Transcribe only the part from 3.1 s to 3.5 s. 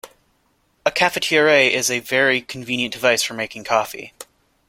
for